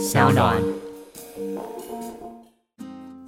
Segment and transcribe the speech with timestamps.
[0.00, 0.56] 小暖。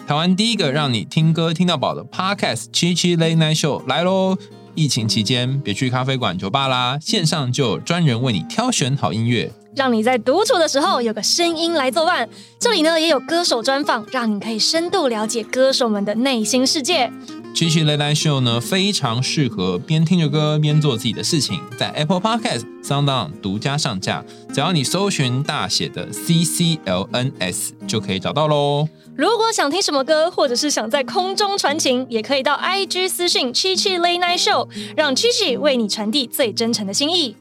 [0.06, 4.38] 台湾第一个让你听歌听到饱的 Podcast《七七 Late Night Show》来喽！
[4.74, 9.52] 疫情期间，别去咖啡馆、酒吧啦，线上就有专人为你挑选好音乐。
[9.76, 12.26] 让你在独处的时候有个声音来作伴。
[12.58, 17.12] 这里呢也有歌手专访，让你可以深度了解歌手们的内心世界。
[17.54, 28.88] 七七 Late Night Show 呢，非常适合边听着歌边做自己的事情，在 Apple Podcast、Sound On 独家上架，只要你搜寻大写的 C C L N S 就可以找到喽。
[29.14, 34.66] 如果想听什么歌，或者是想在空中传情，也可以到 IG 私讯七七 Late Night Show，
[34.96, 37.36] 让七七为你传递最真诚的心意。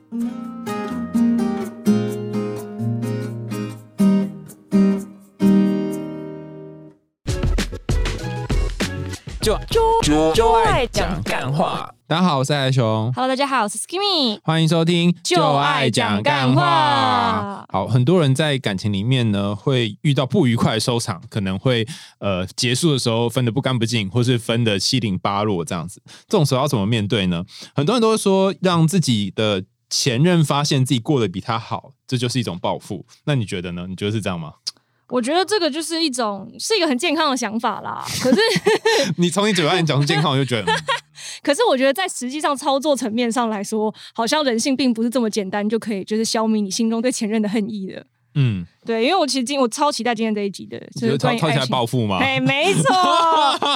[9.42, 9.60] 就
[10.02, 11.92] 就就爱讲干话。
[12.06, 14.40] 大家好，我是艾熊，Hello，大家好，我是 Skimmy。
[14.44, 21.88] 欢迎收听就爱讲干话好，很多人在感情里面呢，会遇到不愉快的收场，可能会
[22.20, 26.00] 呃结束的时候分的不干不净，或是分的七零八落这样子。
[26.28, 27.44] 这种时候要怎么面对呢？
[27.74, 33.08] 很多人都会说，让自己的前任发现自己过得比他好，这就是一种报复。
[33.26, 33.88] 那你觉得呢？
[33.90, 34.54] 你觉得是这样吗？
[35.12, 38.04] 我觉得这个就是一种是一个很健康的想法啦。
[38.22, 38.40] 可是，
[39.18, 40.76] 你从你嘴巴里讲出健康，我就觉得，嗯
[41.44, 48.06] 可是我觉得在实际上操作层面上来说，好像人性并不是这么简单就可以就是消弭你心中对前任的恨意的。
[48.36, 52.18] 嗯，对，因为我其实今我超期待今天这一集的，就是关于爱情报复吗？
[52.20, 52.84] 哎，没错，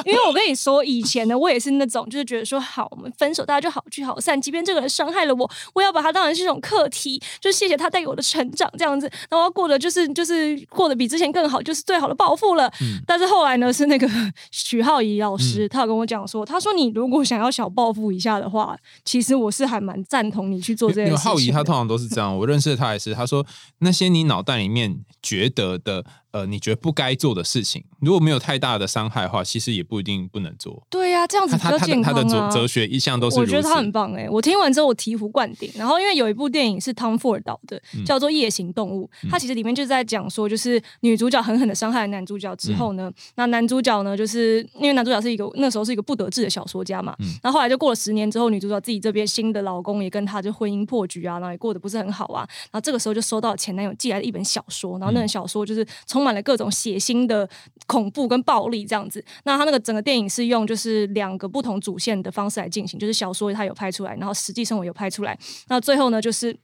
[0.03, 12.67] 因为我跟你说，以前呢，我也是那种，就是觉得说，好，我们分手，大家就好聚好散，即便这个人伤害了我，我要把他当成是一种课题，就谢谢他带给我的成长，这样子，然后我要过得就是就是过得比之前更好，就是最好的报复了。
[12.81, 14.09] 嗯但是后来呢，是那个
[14.50, 23.45] 许浩怡老师，他有跟我讲说，他说你如果想要小报复一下的话，其实我是还蛮赞同你去做这件事浩怡他通常都是这样，我认识的他也是，他说
[23.80, 26.03] 那些你脑袋里面觉得的，
[26.36, 30.86] 呃，你觉得不该做的事情，如果没有太大的伤害的话，其实也不一定不能做。
[30.89, 32.52] 对呀、这样子他他他比较健康的他的啊。
[32.52, 33.40] 哲哲学一向都是。
[33.40, 35.72] 我觉得他很棒哎、我听完之后我醍醐灌顶。
[35.75, 57.47] 然后因为有一部电影是汤富尔导的，嗯叫做《夜行动物》，它其实里面就是在讲说，就是女主角狠狠的伤害了男主角之后嗯呢，那男主角呢，就是因为男主角是一个那时候是一个不得志的小说家嘛，嗯然后后来就过了十年之后，女主角自己这边新的老公也跟她就婚姻破局啊，然后也过得不是很好啊，然后这个时候就收到前男友寄来的一本小说，然后那本小说就是充满了各种血腥的
[57.86, 59.24] 恐怖跟暴力这样子。
[59.44, 65.38] 那他那个整个电影是用就是两个不同主线的方式来进行，就是小说他有拍出来，然后实际生活有拍出来。
[65.68, 66.58] 那最后呢，就是。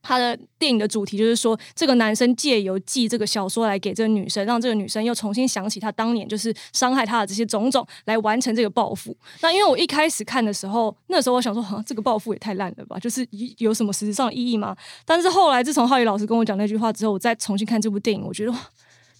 [0.00, 9.14] 他的电影的主题就是说，这个男生借由寄这个小说来给这个女生，让这个女生又重新想起他当年就是伤害她的这些种种，来完成这个报复。
[9.42, 13.26] 那因为我一开始看的时候，那时候我想说，好、像这个报复也太烂了吧，就是
[13.58, 14.74] 有什么实质上的意义吗？
[15.04, 18.58] 但是后来自从浩宇老师跟我讲那句话之后，我再重新看这部电影，我觉得哇，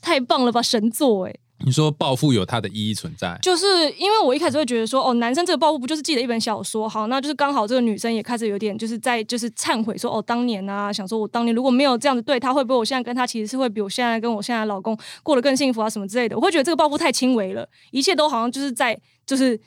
[0.01, 1.35] 太棒了吧，神作哎、
[1.67, 16.37] 你说报复有它的意义存在，就是因为我一开始会觉得说，哦，男生这个报复不就是记了一本小说，好，那就是刚好这个女生也开始有点就是在就是忏悔说，哦，当年啊，想说我当年如果没有这样子对他，会不会我现在跟他其实是会比我现在跟我现在的老公过得更幸福啊什么之类的？
[16.37, 19.61] 我会觉得这个报复太轻微了，一切都好像就是在就是。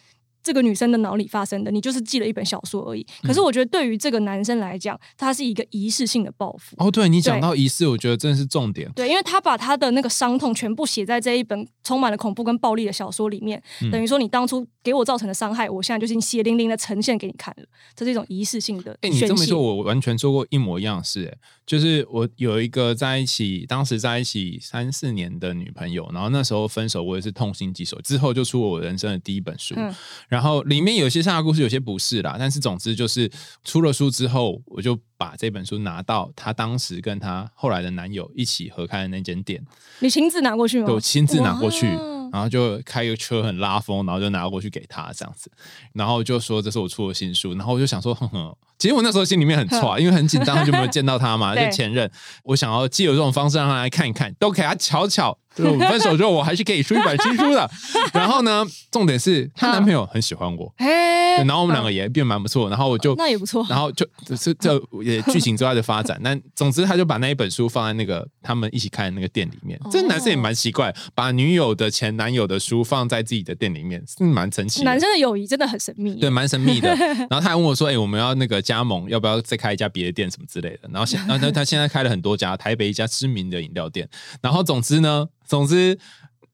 [0.44, 3.06] 这个女生的脑里发生的，你就是记了一本小说而已。
[3.24, 6.76] 可是我觉得对于这个男生来讲，他是一个仪式性的报复。
[6.78, 8.92] 哦，对你讲到仪式，我觉得真的是重点。
[8.96, 17.66] 对，因为他把他的那个伤痛全部写在这一本充满了恐怖跟暴力的小说里面，嗯等于说你当初给我造成的伤害，我现在就是血淋淋的呈现给你看了，
[17.96, 19.22] 这是一种仪式性的哎、你。
[19.22, 28.02] 这么说，我完全做过一模一样的事、哎，就是我有一个在一起，当时在一起三四年的女朋友，然后那时候分手，我也是痛心疾首。
[28.02, 29.94] 之后就出了我人生的第一本书，嗯
[30.28, 33.32] 然后里面有些上的故事，有些不是啦，但是总之就是
[33.64, 39.64] 出了书之后，我就把这本书拿到她当时跟她后来的男友一起合开的那间店，
[40.00, 40.88] 你亲自拿过去吗？
[40.88, 41.86] 对我亲自拿过去，
[42.32, 45.52] 然后就开个车很拉风，然后就拿过去给她这样子，
[45.94, 52.10] 然后就说这是我出的新书，然后我就想说，哼哼，其实我那时候心里面很错，因为很紧张，就没有见到他嘛， 对就前任，
[52.44, 55.38] 我想要借由这种方式让他来看一看，都给他瞧瞧。
[55.54, 57.70] 就是我们分手之后，我还是可以出一本新书的。
[58.14, 62.70] 然后呢，重点是她男朋友很喜欢我， 然后我们两个也变蛮不错。
[62.70, 63.66] 然后我就那也不错。
[63.70, 69.78] 然后就这这这也剧情之外的发展，但总之他就把那一本书放在那个他们一起看的那个店里面。
[69.92, 74.86] 这男生也蛮奇怪，把女友的前男友的书放在自己的店里面，是蛮神奇的。
[74.86, 76.16] 男生的友谊真的很神秘。
[76.16, 76.88] 对，蛮神秘的。
[76.96, 84.08] 然后他还问我说：“哎、我们要那个加盟，要不要再开一家别的店什么之类的？”然后现，然后他他现在开了很多家， 台北一家知名的饮料店。
[84.42, 86.00] 然后总之呢，总之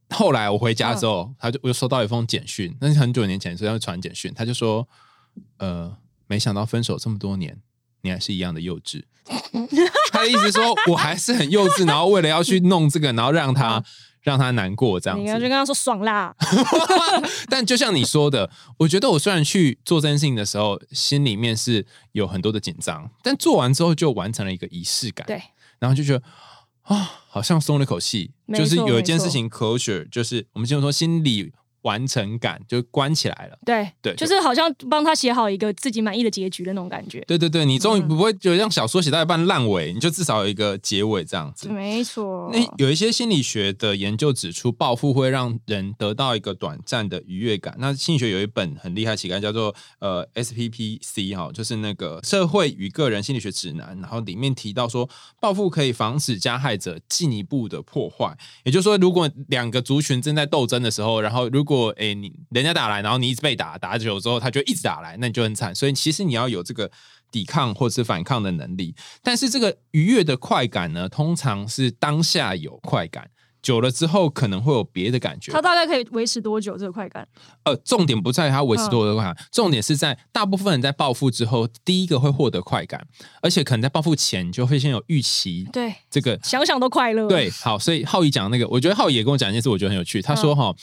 [0.10, 4.88] 后来我回家之后，他就我就收到一封简讯，那是很久年前，所以他会传简讯，他就说
[5.60, 7.62] ：“呃，没想到分手这么多年，
[8.02, 9.04] 你还是一样的幼稚。
[10.12, 13.84] ”他的意思说我还是很幼稚，然后为了要去弄这个，然后让他
[14.22, 15.24] 让他难过这样子。
[15.24, 16.36] 你就跟他说爽啦，
[17.50, 18.50] 但就像你说的，
[18.80, 25.42] 我觉得我虽然去做这件事情的时候，心里面是有很多的紧张，但做完之后就完成了一个仪式感，对，
[25.80, 26.24] 然后就觉得
[26.84, 33.58] 啊，好像松了一口气，就是有一件事情 closure，就是我们经常说心理完成感就关起来了。
[33.66, 37.22] 对对就是好像帮他写好一个自己满意的结局的那种感觉。
[37.28, 41.70] 对对对，你终于嗯不会就像小说写到一半烂尾，你就至少有一个结尾这样子。
[41.70, 47.76] 没错，那有一些心理学的研究指出，报复会让人得到一个短暂的愉悦感。
[47.80, 55.10] 那心理学有一本很厉害的期刊叫做呃 SPPC 哈，就是那个社会与个人心理学指南，然后里面提到说，
[55.40, 58.38] 报复可以防止加害者进一步的破坏。
[58.64, 65.76] 也就是说，如果两个族群正在斗争的时候，然后如果诶你人家打来，然后你一直被打，打久了之后他就一直打来，那你就很惨。
[65.76, 66.90] 所以其实你要有这个。
[67.30, 73.30] 抵抗或是反抗的能力，但是这个愉悦的快感呢，通常是当下有快感，
[73.62, 75.52] 久了之后可能会有别的感觉。
[75.52, 77.28] 它大概可以维持多久这个快感？
[77.66, 83.06] 呃，重点不在于它维持多久快感，重点是在大部分人在报复之后，第一个会获得快感，
[83.42, 85.68] 而且可能在报复前就会先有预期。
[85.74, 87.28] 对，这个想想都快乐。
[87.28, 90.22] 对，好，所以浩宇讲那个，我觉得浩宇也跟我讲一件事，我觉得很有趣。
[90.22, 90.74] 他说哈。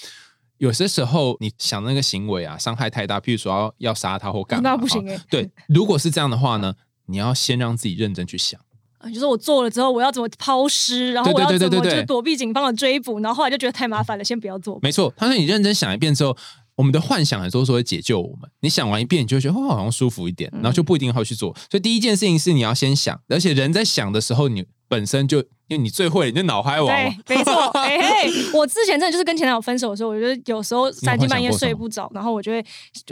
[0.59, 6.75] 有些时候，你想那个行为啊，伤害太大，譬如说要要杀他或干嘛，那不行哈欸对，如果是这样的话呢，
[7.06, 8.61] 你要先让自己认真去想。
[8.99, 14.79] 呃就是我做了之后，我要怎么抛尸，然后我要怎么就躲避警方的追捕，然后后来就觉得太麻烦了，先不要做。
[14.81, 16.35] 没错，他说你认真想一遍之后，
[16.77, 18.51] 我们的幻想很多时候会解救我们。
[18.61, 21.55] 你想完一遍，你就会觉得哦，好像舒服一点，然后就不一定会去做。
[21.71, 25.38] 所以第一件事情是你要先想，而且人在想的时候，你本身就
[25.69, 27.14] 因为你最会，你就脑嗨王嘛。
[27.26, 27.52] 对，没错。
[27.81, 32.64] 哎嘿，我之前真的就是跟前男友分手的时候，我觉得有时候三更半夜睡不着，然后我就会，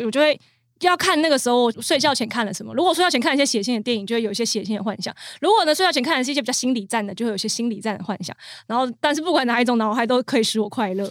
[0.05, 0.39] 我就会。
[0.83, 2.75] 要看那个时候我睡觉前看了什么。
[2.75, 8.37] 如果睡觉前看一些血腥的电影，就会有一些血腥的幻想；如果呢睡觉前看的是一些比较心理战的，就会有一些心理战的幻想。
[8.67, 11.09] 然后，但是不管哪一种脑海都可以使我快乐。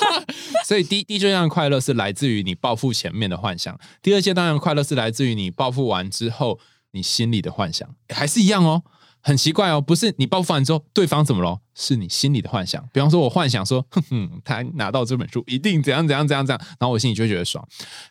[0.64, 6.58] 所以第第一阶段的快乐是来自于你报复前面的幻想，第二阶段的快乐是来自于你报复完之后
[6.92, 8.82] 你心里的幻想，还是一样哦。
[9.22, 11.60] 很奇怪哦，不是你报复完之后对方怎么了？
[11.74, 12.82] 是你心里的幻想。
[12.92, 17.66] 比方说，我幻想说，哼哼，他拿到这本书一定怎样怎样怎样怎样，然后我心里就会觉得爽。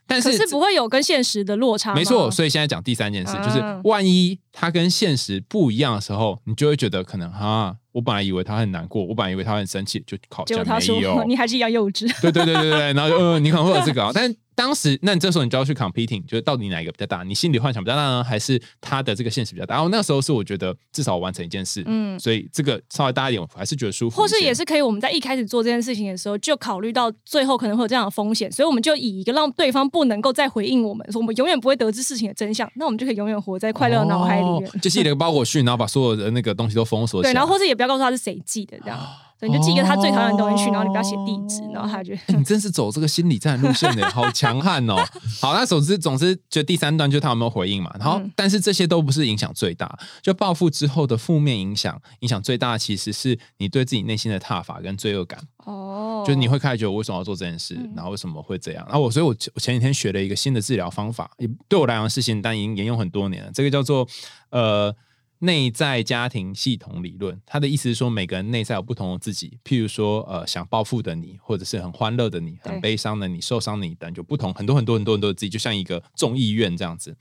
[0.08, 1.94] 但是是不会有跟现实的落差。
[1.94, 11.24] 没错，所以现在讲第三件事，啊就是万一他跟现实不一样的时候，你就会觉得可能啊，我本来以为他很难过，我本来以为他很生气，就好像结果他说没有。
[11.28, 12.10] 你还是一样幼稚。
[12.22, 17.24] 对对对对对，然后就呃，你可能会有这个啊，但是当时，那你这时候你就要去 competing，就是到底哪一个比较大？
[17.24, 19.74] 你心里幻想比较大呢，还是他的这个现实比较大？
[19.74, 24.22] 然后那时候是我觉得至少我完成一件事，嗯所以这个稍微大一点，我还是觉得舒服。
[24.22, 34.69] 或是也是可以，我们在一开始做这件事情的时候，就考虑到最后可能会有这样的风险，所以我们就以一个让对方不能够再回应我们，说我们永远不会得知事情的真相，那我们就可以永远活在快乐的脑海里面。
[34.69, 37.34] 哦就是一个包裹去，然后把所有的那个东西都封锁起来。
[37.34, 39.00] 对，然后或者也不要告诉他是谁寄的，这样，
[39.42, 45.04] 对，你就寄一个他最讨厌的东西去，然后你不要写地址，然后他就欸你真是走这个心理战路线的，好强悍哦！
[45.42, 47.92] 好，那总之总之，就第三段就他有没有回应嘛。
[47.98, 55.40] 然后，嗯但是这些都不是影响最大，就报复之后的负面影响，影响最大的其实是你对自己内心的挞伐跟罪恶感。
[55.66, 58.86] 哦，就是你会开始觉得我为什么要做这件事，然后为什么会这样？
[58.86, 63.52] 然后我，所以我我前几天学了一个新的治疗方法，也对我来讲是新，但已经沿用很多年了。
[63.52, 64.08] 这个叫做
[64.52, 64.96] 呃
[65.42, 67.40] 内在家庭系统理论。
[67.46, 77.15] 他的意思是说，每个人内在有不同的自己，譬如说呃想报复的你，或者是很欢乐的你，很悲伤的你，受伤的你等，就不同很多很多很多很多的自己，就像一个众议院这样子。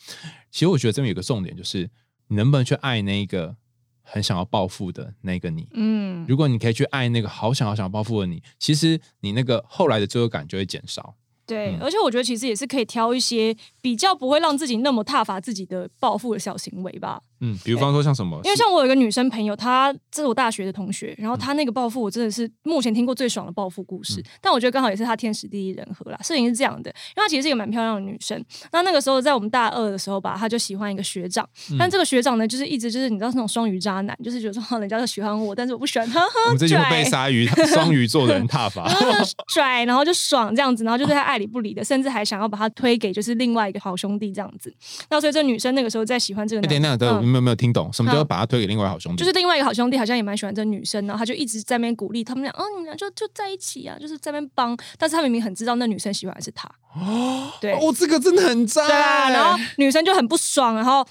[0.50, 1.88] 其实我觉得这边有个重点，就是
[2.28, 3.56] 你能不能去爱那个
[4.02, 5.66] 很想要报复的那个你。
[5.72, 11.16] 嗯，如果你可以去爱那个好想好想报复的你，其实你那个后来的罪恶感就会减少。
[11.46, 17.22] 对，嗯而且我觉得其实也是可以挑一些比较不会让自己那么踏伐自己的报复的小行为吧。
[17.40, 24.22] 嗯，比方说像什么，因为像我有一个女生朋友，她这是我大学的同学，然后她那个报复，我真的是目前听过最爽的报复故事。
[24.40, 26.18] 但我觉得刚好也是她天时地利人和啦。
[26.22, 28.42] 事情是这样的，因为她其实是一个蛮漂亮的女生。
[28.72, 38.84] 那那个时候在我们大二的时候吧，她就喜欢一个学长，但这个学长呢，就是一直就是你知道那种双鱼渣男，就是觉得说人家就喜欢我，但是我不喜欢他， 我们这就会被鲨鱼 双鱼座的人踏伐。
[38.90, 44.72] 然后就拽，然后就爽这样子，然后就对他爱理不理的，甚至还想要把他推给就是另外一个好兄弟这样子。
[45.08, 47.92] 那所以这女生那个时候在喜欢这个哎，男生，等，等一下，嗯你们有没有听懂？
[47.92, 49.18] 什么叫把他推给另外一个好兄弟？
[49.20, 58.86] 就是另外一个好兄弟好像也蛮喜欢这女生，然后他就一直在那边鼓励他们俩，哦，你们俩就就在一起啊，就是在那边帮，但是他明明很知道那女生喜欢的是他，哦对哦，这个真的很渣。
[58.86, 61.06] 对啊，然后女生就很不爽，然后。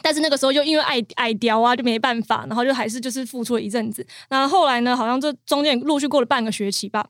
[0.00, 4.06] 但是那个时候又因为爱爱雕啊，就没办法，然后就还是就是付出了一阵子。
[4.30, 7.04] 那后来呢，好像这中间陆续过了半个学期吧。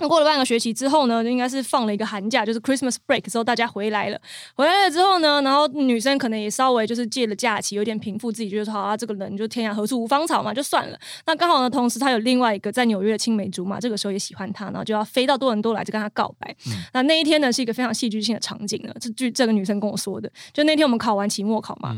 [0.00, 4.18] 那过了半个学期之后呢，应该是放了一个寒假，就是 Christmas break 之后，大家回来了。
[4.54, 10.98] 回来了之后呢，然后女生可能也稍微就是借了假期，有点平复自己，觉得说好啊，这个人就天涯何处无芳草嘛，就算了。
[11.26, 16.56] 那刚好呢，同时他有另外一个在纽约的青梅竹马，这个时候也喜欢他，然后就要飞到多伦多来，就跟他告白。
[16.94, 21.96] 那那一天呢，是一个非常戏剧性的场景呢，这据这个女生跟我说的，就那天我们考完期末考嘛。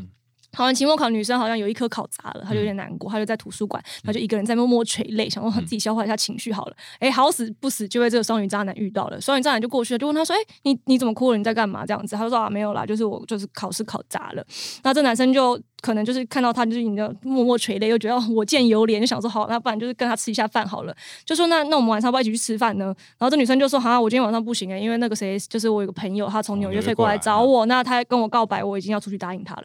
[0.52, 6.76] 考完期末考，女生好像有一科考砸了，她就有点难过，她就在图书馆，她就一个人在默默垂泪，想说自己消化一下情绪好了。
[6.98, 11.38] 哎，好死不死就被这个双鱼渣男遇到了，双鱼渣男就过去了，就问她说：“哎，你你怎么哭了？
[11.38, 14.44] 你在干嘛？”这样子，她就说：“啊，没有啦，就是我就是考试考砸了。”
[14.84, 15.60] 那这男生就。
[15.82, 20.96] 可能就是看到他，就是你的默默垂泪，又觉得我见犹怜，就想说好，那不然就是跟他吃一下饭好了。
[21.24, 22.84] 就说那那我们晚上不一起去吃饭呢？
[23.18, 29.64] 然后这女生就说好，我今天晚上不行哎，因为那个谁，就是我有个朋友，他从纽约飞过来找我，那他跟我告白，我已经要出去答应他了。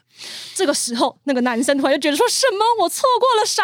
[0.55, 3.63] 这个时候，那个男生突然就觉得说什么我错过了啥？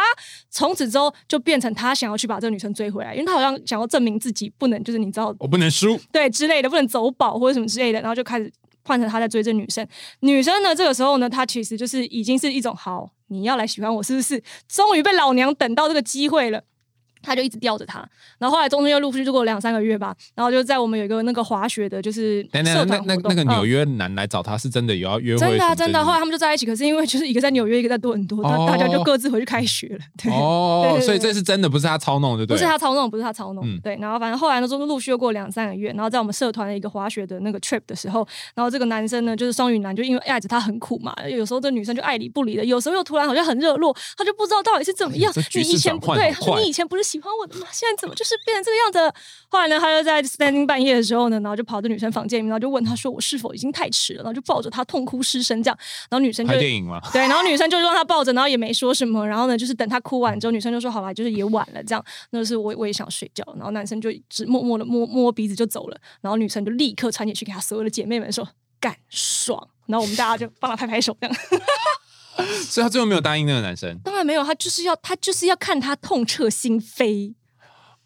[0.51, 8.51] 从此之后就变成他想要去把这个女生追回来，因为他好像想要证明自己不能，就是你知道，我不能输，对之类的，不能走宝或者什么之类的，然后就开始。
[8.83, 9.87] 换成他在追这女生，
[10.19, 10.75] 女生呢？
[10.75, 14.43] 这个时候呢，她其实就是已经是一种好，你要来喜欢我是不是？
[14.67, 16.63] 终于被老娘等到这个机会了。
[17.23, 26.03] 他就一直吊着他，然后后来中间又陆续就过两三个月吧，然后就在我们有一个那个滑雪的，就是那那那个纽约男来找他是真的有要约会，真的啊真的。
[26.03, 29.99] 后来他们就在一起，可是因为就是一个在纽约，一个在多伦多，大家就各自回去开学了。
[30.21, 33.63] 对哦，所以这是真的，不是他操弄对，不是他操弄，不是他操弄。
[33.81, 45.31] 对，然后反正后来呢，就陆续又过两三个月，然后在我们社团的一个滑雪的那个 trip 的时候，然后这个男生呢，就是双鱼男，就因为爱着他很苦嘛，有时候这女生就爱理不理的，有时候又突然好像很热络，他就不知道到底是怎么样。
[45.53, 47.67] 你以前不对，你以前不是喜欢我的吗？
[47.71, 47.93] 现在。
[48.03, 49.19] 怎么就是变成这个样子？
[49.47, 55.77] 后来呢，他就在 standing 半夜的时候呢，然后就跑到女生房间里面，然后就问她说：“我是否已经太迟了？”然后就抱着她痛哭失声，这样。
[56.09, 56.99] 然后女生就电影吗？
[57.13, 59.25] 对，然后女生就让他抱着，然后也没说什么。
[59.25, 63.43] 然后呢，就是等他哭完之后，女生就说：“好吧，就是也晚了，这样。”那是我我也想睡觉。
[63.55, 65.97] 然后男生就只默默的摸摸鼻子就走了。
[66.19, 68.45] 然后女生就立刻传简讯给他所有的姐妹们说
[68.81, 71.35] ：“干爽！”然后我们大家就帮他拍拍手，这样。
[72.67, 73.99] 所以他最后没有答应那个男生。
[74.03, 77.35] 当然没有，他就是要他就是要看他痛彻心扉。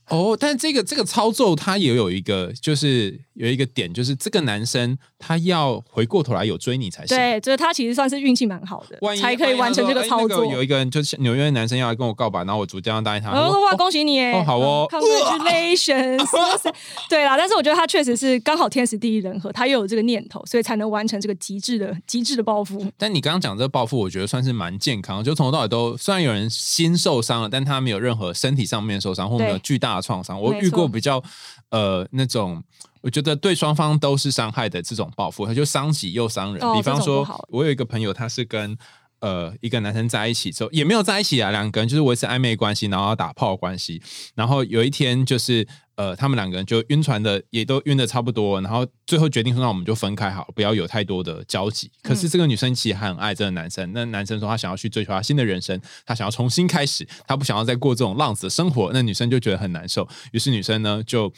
[0.10, 7.16] 哦，但是这个这个操作，它也有一个，就是有一个点，就是这个男生他要回过头来有追你才行。
[7.16, 10.46] 对，就是他其实算是运气蛮好的，才可以完成这个操作。
[10.46, 13.30] 有一个人就是纽约的男生要来跟我告白，然后我逐渐答应他。
[13.32, 14.34] 哦，哇，恭喜你耶！
[14.34, 16.26] 哦，好哦，Congratulations！
[17.08, 22.84] 对啦，但是我觉得他确实是刚好天时地利人和，他又有这个念头，所以才能完成这个极致的极致的报复。
[22.98, 30.08] 但你刚刚讲这个报复，我觉得算是蛮健康，就从头到尾都虽然有人心受伤了，但他没有任何身体上面受伤或没有巨大的。
[30.08, 31.22] 创伤，我遇过比较
[31.70, 32.64] 呃那种，
[33.08, 36.62] 我觉得对双方都是伤害的这种报复，他就伤己又伤人。
[36.74, 38.78] 比方说，我有一个朋友，他是跟
[39.22, 44.02] 呃一个男生在一起之后，也没有在一起啊，两个人就是维持暧昧关系，然后打炮关系，
[44.36, 45.66] 然后有一天就是。
[45.98, 51.90] 呃，他们两个人就晕船的也都晕的差不多，然后最后决定说，那我们就分开好，不要有太多的交集。
[52.04, 58.92] 可是这个女生其实很爱这个男生，那男生说他想要去追求他新的人生，他想要重新开始，他不想要再过这种浪子的生活。
[58.94, 61.34] 那女生就觉得很难受，于是女生呢就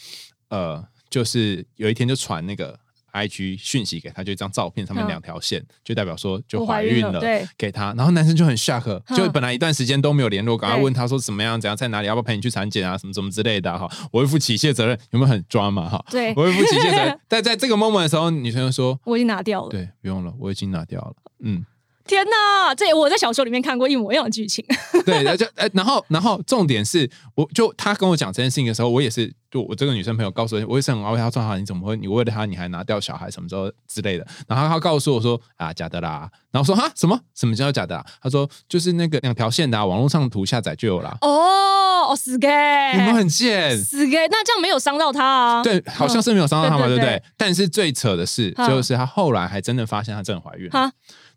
[0.49, 2.79] 呃，就是有一天就传那个。
[3.11, 7.91] I G 讯息给他，就一张照片，上面两条线，就代表说就怀孕了，对给他。
[7.97, 13.89] 然后男生就很 shock，就本来一段时间都没有联络，赶快问他说怎么样，怎样在哪里，要不要陪你去产检啊，什么什么之类的哈。
[14.11, 16.05] 我会负起卸责任，有没有很抓嘛哈？
[16.11, 17.19] 对，我会负起卸责任。
[17.27, 21.15] 但在这个 moment 的时候，女生就说 我已经拿掉了，对，不用了，我已经拿掉了。
[21.39, 21.65] 嗯，
[22.09, 24.65] 天哪，这我在小说里面看过一模一样的剧情。
[25.05, 29.31] 对，就哎，然后然后重点是，我就他跟我讲这件事情的时候，我也是。
[29.51, 31.97] 就我这个女生朋友告诉我，我也是很安慰她说：“哈，你怎么会？
[31.97, 37.19] 你为了他你还拿掉小孩什么时候之类的？”然后她告诉我说：“啊，假的啦。”然后说：“哈，什么？
[37.33, 45.63] 什么叫假的？”她说：“就是那个两条线的，网络上图下载就有了。”哦，死 gay，你们很贱，死 gay，那这样没有伤到他啊？
[45.63, 47.19] 对，好像是没有伤到他嘛，对不对？
[47.35, 50.69] 但是最扯的是，就是她后来还真的发现她真的怀孕。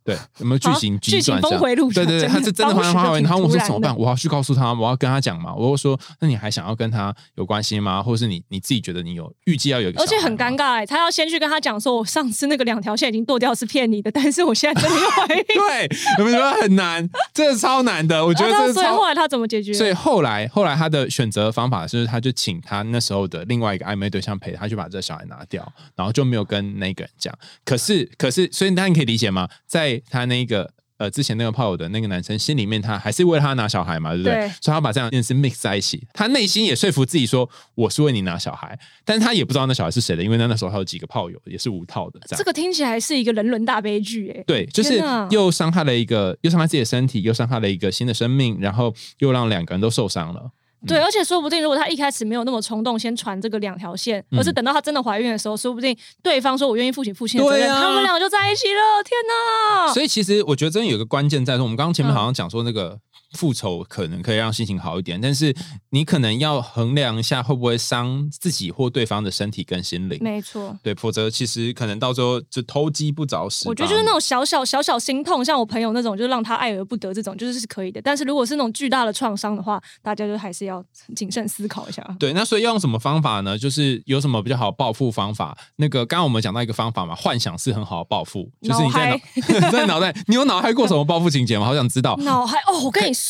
[0.05, 1.41] 对，有没有剧情急转？
[1.41, 2.83] 对对对，他是真的怀
[3.19, 3.97] 孕，然后我说怎么办？
[3.97, 5.55] 我要去告诉他，我要跟他讲嘛。
[5.55, 8.03] 我说，那你还想要跟他有关系吗？
[8.03, 10.01] 或者是你你自己觉得你有预计要有一个？
[10.01, 15.45] 而且很尴尬哎，他要先去跟他讲说，我上次那个两条线已经剁掉是骗你的，但是我现在真的怀孕。
[15.55, 17.09] 对，有没有觉得很难？
[17.33, 18.73] 这是超难的，我觉得。
[18.73, 19.73] 所以后来他怎么解决？
[19.73, 27.33] 所以后来后来他的选择方法是，他就请他那时候的另外一个暧昧对象陪他去把这个小孩拿掉，然后就没有跟那个人讲。
[27.65, 29.49] 可是可是，所以大家可以理解吗？
[29.67, 30.71] 在他那个。
[30.99, 34.49] 呃，之前那个炮友的那个男生心里面，他还是为了他拿小孩嘛，对不对？
[34.61, 42.21] 所以他把这两件事 mix 在一起，他内心也说服自己说，我是为你拿小孩，但是他也不知道那小孩是谁的，因为那那时候还有几个炮友也是无套的。
[42.29, 50.53] 这个听起来是一个人伦大悲剧，哎，对，就是又伤害了一个，又伤害自己的身体，又伤害了一个新的生命，然后又让两个人都受伤了。
[50.87, 58.81] 对，而且说不定如果他一开始没有那么冲动，先传这个两条线，嗯而是等到她真的怀孕的时候，说不定对方说我愿意负起父亲的责任，他们两个就在一起了。
[59.05, 59.93] 天哪！
[59.93, 62.99] 所以其实我觉得真的有个关键在说，我们刚刚前面嗯好像讲说那个
[63.33, 65.55] 复仇可能可以让心情好一点，但是
[65.91, 70.19] 你可能要衡量一下会不会伤自己或对方的身体跟心灵。
[70.21, 70.77] 没错。
[70.83, 73.69] 对，否则其实可能到时候就偷鸡不着蚀。
[73.69, 78.01] 我觉得就是那种小小小小心痛，像我朋友那种，就是让他爱而不得这种，就是是可以的。
[78.03, 80.85] 但是如果是那种巨大的创伤的话，大家就还是要
[81.15, 82.05] 谨慎思考一下。
[82.19, 83.59] 对，那所以要用什么方法呢？
[83.59, 85.57] 就是有什么比较好报复方法？
[85.77, 89.21] 那个刚刚我们讲到一个方法嘛，幻想是很好的报复，就是你在
[89.61, 91.67] 脑 在脑袋，你有脑海过什么报复情节吗？
[91.67, 92.17] 好想知道。
[92.19, 93.22] 脑海哦，我跟你说，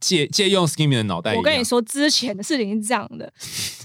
[0.00, 3.32] 借借用 Skimmy 的脑袋，我跟你说，之前的事情是这样的，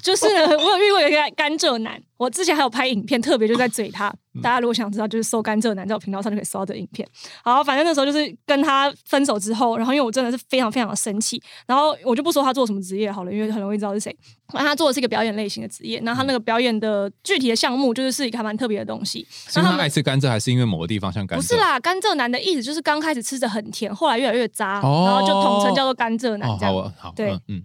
[0.02, 4.12] 就是呢我有遇过一个甘蔗男，我之前还有拍影片，特别就在嘴他。
[4.38, 7.08] 嗯大家如果想知道，就是搜甘蔗男，在我频道上就可以搜到这个影片。
[7.44, 14.16] 好，反正那时候就是跟他分手之后，然后因为我真的是非常非常的生气，然后我就不说他做什么职业好了，因为很容易知道是谁。
[14.54, 19.28] 那他做的是一个表演类型的职业，那他那个表演的具体的项目就是是一个还蛮特别的东西。
[19.30, 21.42] 是因为他爱吃甘蔗，还是因为某个地方像甘蔗？
[21.42, 26.74] 不是啦，甘蔗男的意思就是刚开始吃着很甜，后来越来越渣，哦然后就统称叫做甘蔗男哦，这样。
[26.74, 27.64] 好啊，好，对嗯嗯，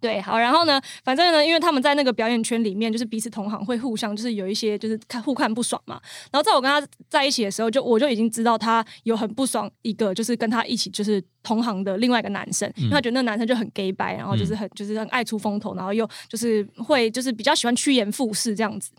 [0.00, 6.00] 对，好，然后呢，反正呢，因为他们在那个表演圈里面，就是彼此同行会互相就是有一些就是看互看不爽嘛。
[6.32, 18.90] 然后在我跟他在一起的时候，就我就已经知道他有很不爽一个就是跟他一起就是同行的另外一个男生，因为他觉得那男生就很 gay 白，然后就是很就是很爱出风头，然后又就是会就是比较喜欢趋炎附势这样子。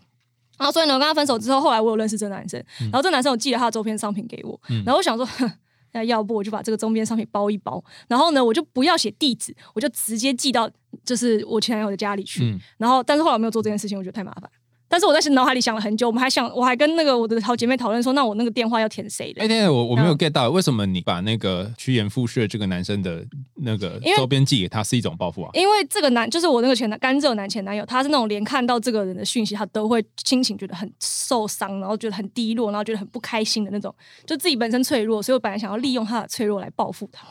[0.56, 5.26] 然后所以呢，我跟他分手之后，后来我有认识这个男生，然后这个男生有寄了他的周边商品给我，然后我想说。
[5.26, 5.50] 哼
[5.94, 10.66] 那要不我就把这个周边商品包一包，然后呢，我就不要写地址，我就直接寄到
[11.04, 12.44] 就是我前男友的家里去。
[12.44, 14.50] 嗯然后，但是后来我没有做这件事情，我觉得太麻烦。
[14.88, 19.40] 但是我在脑海里想了很久，我们还想，我还跟那个我的好姐妹讨论说，那我那个电话要填谁的？
[19.40, 25.50] 哎，等等，我我没有嗯 get 到，为什么你把那个趋炎附势的这个男生的那个周边寄给他是一种报复啊？
[25.54, 33.94] 因为这个男就是我那个前男甘蔗男前男友，他是那种连看到这个人的讯息，他都会心情觉得很受伤，然后觉得很低落，然后觉得很不开心的那种，
[34.26, 37.26] 就自己本身脆弱，所以我本来想要利用他的脆弱来报复他，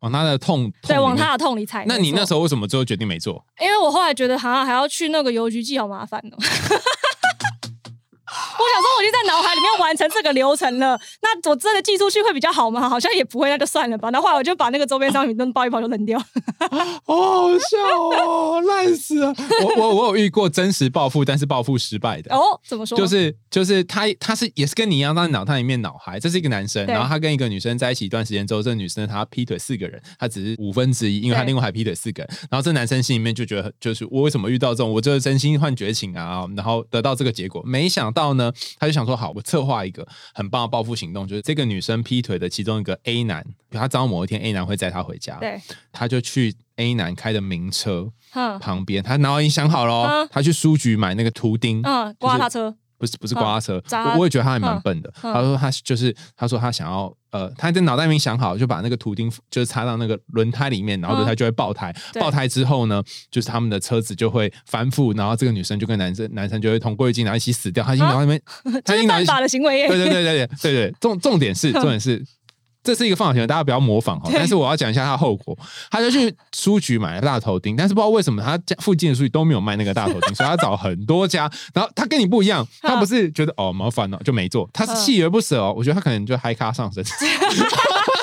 [0.00, 1.84] 往他的痛，对，往他的痛里踩。
[1.86, 3.44] 那你那时候，候为什么最后决定没做？
[3.60, 6.36] 因为我后来觉得好像还要去那个邮局寄，好麻烦哦。
[8.78, 12.88] 我想说，我就在脑海里面完成这个流程了，那我真的寄出去会比较好吗？
[12.88, 14.10] 好像也不会，那就算了吧。
[14.10, 16.18] 那后来我就把那个周边商品都包一包就扔掉。
[16.18, 19.34] 好好笑哦，烂死了！
[19.64, 22.34] 我我我有遇过真实暴富，但是暴富失败的。
[22.34, 22.96] 哦，怎么说？
[22.96, 45.60] 就是就是他他是也是跟你一样，在脑袋里面脑海，这是一个男生，然后他跟一个女生在一起一段时间之后，这个女生她劈腿四个人，他只是五分之一，因为他另外还劈腿四个人，然后这男生心里面就觉得就是我为什么遇到这种，我就是真心换绝情啊，然后得到这个结果，没想到呢，他就想说好，我策划一个很棒的报复行动，就是这个女生劈腿的其中一个 A 男，他知道某一天 A 男会载她回家，对，
[45.92, 53.82] 他就去 A 男开的名车哼，旁边，他脑已经想好了、他去书局买那个图钉，嗯，刮他车，不是不是刮他车，
[54.14, 55.08] 我我也觉得他还蛮笨的。
[55.22, 61.94] 嗯他说他就是他说他想要呃，他在脑袋里面想好，就把那个图钉就是插到那个轮胎里面，然后轮胎就会爆胎。
[62.14, 67.84] 嗯爆胎之后呢，就是他们的车子就会翻覆，然后这个女生就跟男生男生就会同归于尽，然后一起死掉。
[67.84, 68.42] 他已经脑袋里面，
[68.84, 69.88] 他已经犯法的行为耶。
[69.88, 72.24] 对对对对对对对，重重点是重点是。
[72.82, 74.30] 这是一个放行为，大家不要模仿哈。
[74.32, 75.56] 但是我要讲一下它的后果。
[75.90, 81.50] 他就去书局买了大头钉，但是不知道为什么他家附近的书局都没有卖那个大头钉， 所以他找很多家。
[81.74, 85.74] 然后他跟你不一样，他不是觉得哦麻烦了就没做，他是锲而不舍哦。
[85.76, 87.12] 我觉得他可能就嗨咖上身， 在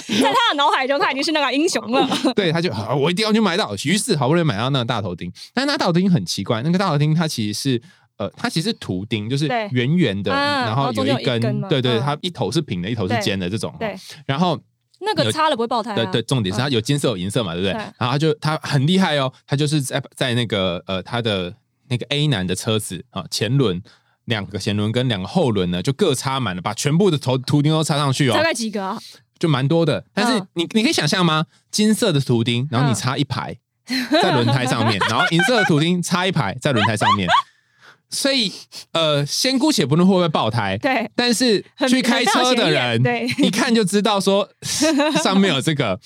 [0.08, 2.08] 他的脑海中，他已经是那个英雄了。
[2.36, 3.76] 对，他就啊我一定要去买到。
[3.84, 7.82] 于是好不容易买到那个大头钉，但是那大头钉很奇怪，那个大头钉它其实是。
[8.17, 13.75] 呃，它其实图钉，就是圆圆的，啊然后有一根，对对，嗯它一头是平的，一头是尖的这种。
[13.78, 14.60] 对，然后
[15.01, 15.95] 那个擦了不会爆胎啊。
[15.95, 17.73] 对对，重点是它有金色有银色嘛，对不对？
[17.73, 21.54] 然后它就它很厉害哦，它就是在在那个呃它的
[21.89, 23.82] 那个 A 男的车子啊前轮
[24.25, 28.97] 两个前轮跟两个后轮呢，就各插满了，把全部的头图钉都插上去哦大，概几个啊？
[29.38, 30.06] 就蛮多的。
[30.13, 31.45] 但是嗯你你可以想象吗？
[31.69, 33.58] 金色的图钉，然后你嗯插一排
[34.10, 37.28] 在轮胎上面， 然后银色的图钉插一排在轮胎上面。
[38.15, 38.51] 所以，
[38.93, 43.28] 呃，先姑且不论会不会爆胎，对，但是去开车的人，对。
[43.45, 44.49] 一看就知道说
[45.23, 45.99] 上面有这个。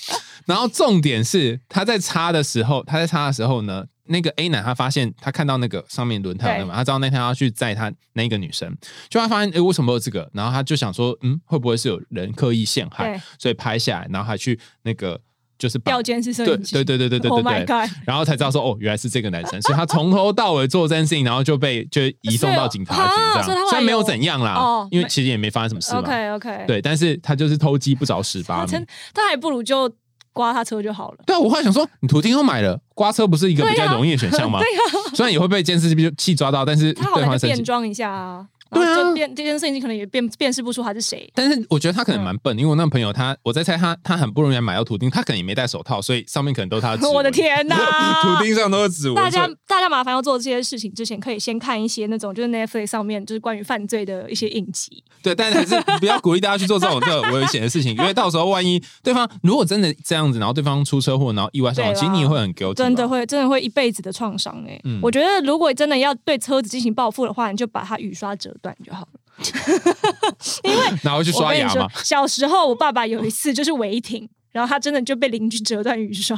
[0.46, 8.76] 然后重点是他在擦的时候，他在擦的时候呢，那个 A 男他发现他看到那个上面轮胎有那个嘛，他知道那天要去载他那个女生，
[9.10, 10.28] 就他发现诶为什么有这个？
[10.34, 13.14] 然后他就想说，嗯，会不会是有人刻意陷害？
[13.14, 15.20] 对，所以拍下来，然后还去那个
[15.60, 16.74] 就是把调监视摄对影机。
[16.74, 17.90] 对对对对对 Oh 对对！
[18.06, 23.68] 然后才知道说哦，原来是这个男生，所以他从头到尾做这件事情，然后就被就移送到警察局这样。
[23.68, 26.00] 虽然没有有怎样啦，哦因为其实也没发生什么事嘛。
[26.00, 28.72] OK OK，，对，但是他就是偷鸡不着蚀把米。
[29.14, 29.92] 他还不如就
[30.32, 31.18] 刮他车就好了。
[31.26, 34.60] 对啊，我后来想说，你图钉都买了，刮车不是一个比较容易的选项吗？
[34.64, 37.48] 对啊，虽然也会被监视器抓到，但是他好对方生气。
[37.48, 41.30] 歹就变装一下啊然后就变这件事情可能也辨辨识不出他是谁。
[41.34, 47.10] 但是我觉得他可能蛮笨，因为我那个朋友他，我在猜他，他很不容易买到图钉，他可能也没戴手套，所以上面可能都是他的。
[47.10, 47.76] 我的天哪
[48.22, 49.16] 图钉上都是指纹。
[49.16, 55.04] 大家大家麻烦要做这些事情之前，可以先看一些那种就是 Netflix 上面就是关于犯罪的一些影集。
[55.22, 62.76] 对，但是还是不要鼓励大家去做这种这种危险的事情，因为到时候万一对方如果真的这样子，然后对方出车祸，然后意外伤亡，其实你也会很 guilty。
[62.76, 65.00] 真的会，真的会一辈子的创伤哎嗯！
[65.02, 69.20] 我觉得如果真的要对车子进行报复的话，你就把它雨刷折断就好了。
[71.04, 76.38] 然后去我跟你说刷牙嘛。，小时候我爸爸有一次就是违停，然后他真的就被邻居折断雨刷，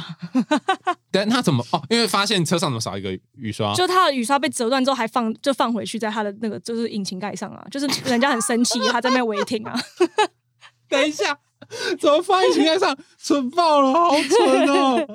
[1.10, 1.82] 但他怎么哦？
[1.90, 3.74] 因为发现车上怎么少一个雨刷？
[3.74, 9.78] 就他的雨刷被折断之后还放就放回去在他的那个就是引擎盖上啊，就是人家很生气，他在那边违停啊。
[10.88, 11.38] 等一下，
[11.98, 12.96] 怎么放在擎盖上？
[13.18, 15.06] 蠢爆了，好蠢哦！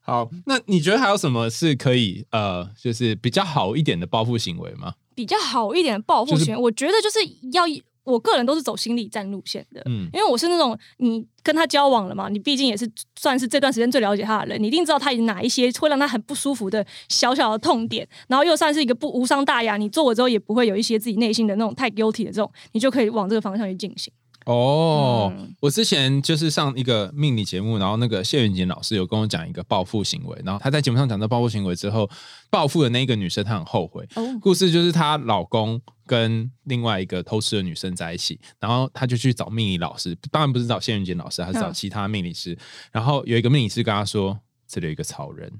[0.00, 4.94] 好，那你觉得还有什么是可以呃，就是比较好一点的报复行为吗？
[5.18, 7.18] 比较好一点的报复就是，我觉得就是
[7.50, 7.64] 要
[8.04, 9.82] 我个人都是走心理战路线的。
[9.86, 24.12] 嗯因为我是那种你跟他交往了嘛，你毕竟也是算是这段时间最了解他的人，你一定知道他有哪一些会让他很不舒服的小小的痛点，然后又算是一个不无伤大雅，你做了之后也不会有一些自己内心的那种太 guilty 的这种，你就可以往这个方向去进行。
[24.48, 25.54] 哦，嗯。
[25.60, 32.08] 我之前就是上一个命理节目，然后那个谢元锦老师有跟我讲一个报复行为，然后他在节目上讲到报复行为之后，
[32.48, 34.08] 报复的那一个女生她很后悔。
[34.14, 42.56] 哦，故事就是她老公跟另外一个偷吃的女生在一起，然后她就去找命理老师，当然不是找谢元锦老师，她是找嗯其他命理师。
[42.90, 45.52] 然后有一个命理师跟她说：“这里有一个草人，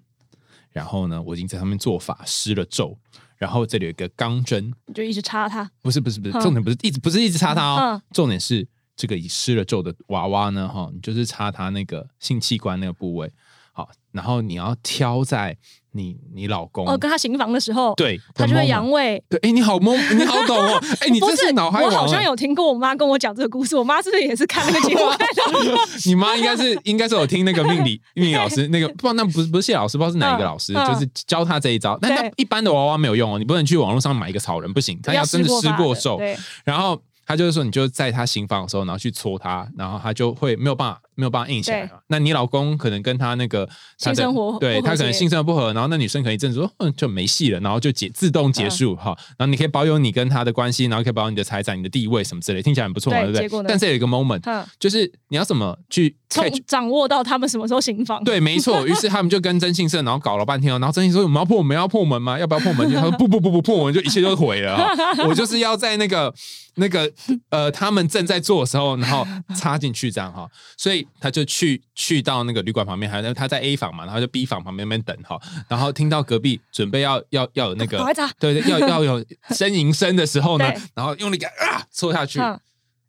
[0.71, 2.97] 然后呢，我已经在上面做法施了咒，
[3.37, 8.03] 然后这里有一个钢针，你就一直插他，不是不是不是，嗯重点不是一直不是一直插它哦，嗯。
[8.13, 8.67] 重点是
[8.99, 13.31] 这个已施了咒的娃娃呢，哈，你就是插它那个性器官那个部位，
[13.73, 15.57] 好，然后你要挑在
[15.93, 19.23] 你你老公、哦，跟他行房的时候，，对，他就会阳阳痿。
[19.29, 25.01] 对，哎，你好懵，你好懂哦， 哎，你不这是脑海我好像有听过我妈跟我讲这个故事，我妈是不是也是看那个节目？
[26.07, 31.97] 你妈应该是应该是有听那个命理命理老师那个，不知道那不是不是谢老师，不知道是哪一个老师，就是教他这一招。
[32.03, 41.91] 但他一般的娃娃没有用哦，你不能去网络上买一个草人，不行，他要真的施法过咒，对，然后他就是说，你就在他行房的时候，然后去搓他，然后他就会没有办法没有办法硬起来嘛。
[42.07, 53.65] 那你老公可能跟他那个性生活对他可能性生活不合，然后那女生可能一阵子说嗯就没戏了，然后就结自动结束哈、然后你可以保有你跟他的关系，然后可以保有你的财产、你的地位什么之类，听起来很不错嘛，对不对？
[53.69, 58.87] 但是有一个 moment，嗯，就是你要怎么去从掌握到他们什么时候行房，对，没错。
[58.87, 60.79] 于是他们就跟征信社，然后搞了半天哦。
[60.79, 62.39] 然后征信说：“我们要破门，要破门吗？
[62.39, 65.25] 要不要破门？”他说：“不不不不，破门就一切都毁了、哈。
[65.27, 66.33] 我就是要在那个
[66.75, 67.11] 那个
[67.49, 70.47] 呃，他们正在做的时候，然后插进去这样哈。
[70.77, 75.41] 所以他就去去到那个旅馆旁边，还有他在 A 房嘛，然后就 B 房旁边那边等哈。
[75.67, 77.99] 然后听到隔壁准备要要要有那个
[78.39, 82.39] 对对，要要有呻吟声的时候呢，然后用力给啊戳下去。
[82.39, 82.59] 嗯，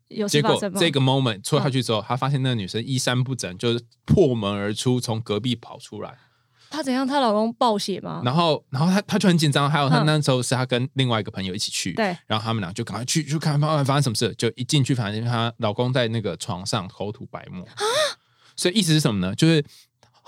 [0.09, 0.55] 有结果？
[0.77, 6.17] 这个 moment 戳下去之后，他发现那个女生衣衫不整，就是破门而出，从隔壁跑出来。
[6.71, 7.07] 她怎样？
[7.07, 8.21] 她老公暴血吗？
[8.23, 9.67] 然后，然后她她就很紧张。
[9.67, 14.35] 还有她嗯那时候是她跟另外一个朋友一起去，对，然后他们俩就赶快去去看发发生什么事。
[14.37, 17.63] 就一进去，发现她老公在那个床上口吐白沫。
[17.63, 17.73] 啊
[18.55, 19.33] 所以意思是什么呢？
[19.33, 19.63] 就是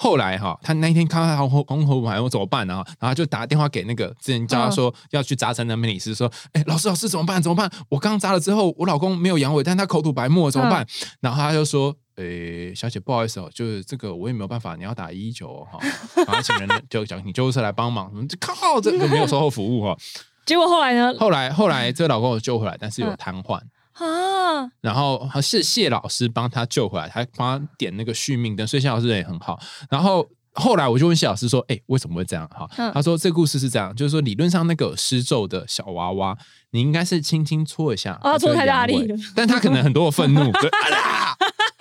[0.02, 2.84] 后来哈，他那一天看到他红红口白沫怎么办呢？
[3.00, 7.40] 然后他就打电话给那个之前叫他说要去扎针的美理师，说：“哎、老师老师怎么办？
[7.40, 7.72] 怎么办？
[7.90, 10.86] 我刚扎了之后，我老公没有阳痿，但他口吐白沫怎么办？”
[11.22, 11.96] 然后他就说。
[12.18, 15.80] 诶，小姐，不好意思哦，就是这个我也没有办法，你要打一一九哦，哈，
[16.18, 19.98] 然后请人就讲你救护车来帮忙， 靠，这个没有售后服务哈。
[20.46, 21.16] 结果后来呢？
[21.18, 23.60] 后来后来这个老公有救回来，但是有瘫痪，
[24.02, 29.60] 啊，然后是谢老师帮他救回来，他帮他点那个续命灯，所以谢老师人也很好。
[29.90, 36.38] 然后后来我就问谢老师说：“哎、为什么会这样？”哈，嗯他说这个故事是这样，就是说理论上那个施咒的小娃娃，
[36.72, 41.38] 你应该是轻轻搓一下，哦它就会搓太大力了但他可能很多的愤怒， 对啊啦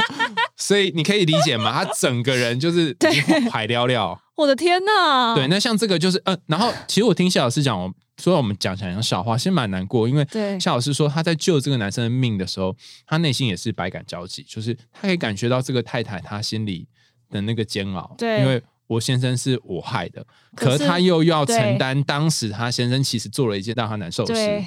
[0.57, 2.95] 所以你可以理解嘛，他整个人就是
[3.51, 4.21] 海撩撩。
[4.37, 5.35] 我的天呐！
[5.35, 10.61] 对，那像这个就是，呃，然后其实我听谢老师讲，我说我们讲起来像笑话，其实蛮难过，因为对。
[10.61, 16.87] 谢老师说他在救这个男生的命的时候，他内心也是百感交集，就是他可以感觉到这个太太她心里
[17.31, 18.41] 的那个煎熬，对。
[18.41, 24.65] 因为我先生是我害的，可可是是他又要承担当时他先生其实做了一件让他难受的事，，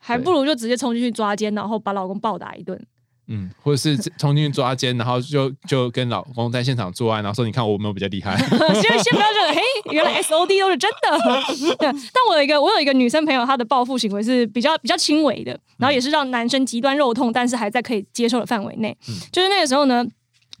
[0.00, 2.82] 还不如就直接冲进去抓奸，然后把老公暴打一顿。
[3.28, 8.36] 嗯，或者是冲进去抓奸，然后就就跟老公在现场作案，然后说你看我有没有比较厉害？
[8.38, 9.60] 先先不要觉得，嘿，
[9.92, 11.76] 原来 S O D 都是真的。
[11.76, 18.96] 对 但我有一个，我有一个女生朋友，她的报复行为是比较比较轻微的，然后也是让男生极端肉痛，但是还在可以接受的范围内。
[19.30, 20.04] 就是那个时候呢。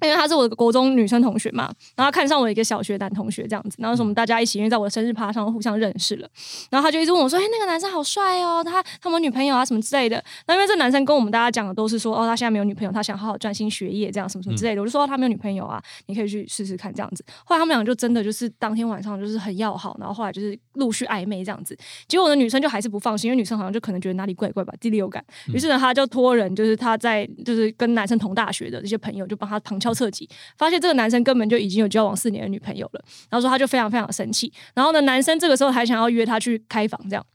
[0.02, 1.64] 因为他是我的国中女生同学嘛，
[1.96, 6.28] 然后他看上我一个小学男同学这样子，然后是我们大家一起因为在我的生日趴上互相认识了，
[6.70, 14.80] 然后他就一直问我说：“哎、那个男生好帅哦，他他有没有女朋友啊什么之类的。”那因为这男生跟我们大家讲的都是说：“哦，他现在没有女朋友，他想好好专心学业，这样什么什么之类的。
[14.80, 17.24] 我就说、哦他没有女朋友啊，你可以去试试看这样子。
[17.44, 21.76] 后来他们俩就真的就是当天晚上就是很要好，然后后来就是陆续暧昧这样子。
[22.08, 25.22] 结果我的女生就还是不放心，因为女生好像就可能觉得哪里怪怪吧，第六感。
[25.52, 33.04] 于是呢，她就托人，就是她在就是跟男生同大学的这些朋友，就帮他旁敲侧击，发现这个男生根本就已经有交往四年的女朋友了。
[33.28, 37.26] 然后说他就非常非常生气，然后呢，男生这个时候还想要约他去开房，这样